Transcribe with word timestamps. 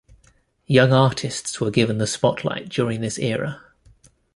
Young 0.65 0.91
artists 0.93 1.61
were 1.61 1.69
given 1.69 1.99
the 1.99 2.07
spotlight 2.07 2.69
during 2.69 3.01
this 3.01 3.19
era. 3.19 3.61